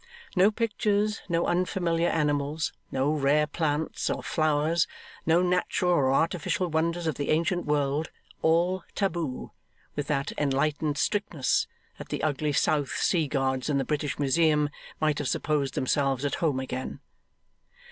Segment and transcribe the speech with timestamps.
[0.35, 4.87] No pictures, no unfamiliar animals, no rare plants or flowers,
[5.27, 8.09] no natural or artificial wonders of the ancient world
[8.41, 9.51] all taboo
[9.95, 11.67] with that enlightened strictness,
[11.99, 16.33] that the ugly South Sea gods in the British Museum might have supposed themselves at
[16.41, 16.99] home again.